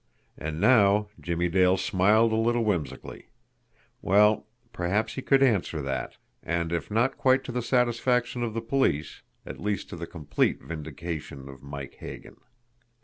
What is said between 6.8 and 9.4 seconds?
not quite to the satisfaction of the police,